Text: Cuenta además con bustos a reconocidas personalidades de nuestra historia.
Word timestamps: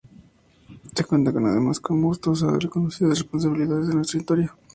Cuenta 1.07 1.29
además 1.29 1.79
con 1.79 2.01
bustos 2.01 2.41
a 2.41 2.57
reconocidas 2.57 3.23
personalidades 3.23 3.87
de 3.89 3.93
nuestra 3.93 4.19
historia. 4.19 4.51